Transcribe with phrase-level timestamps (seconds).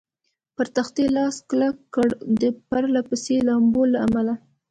[0.55, 2.09] پر تختې لاس کلک کړ،
[2.41, 4.33] د پرله پسې لامبو له امله.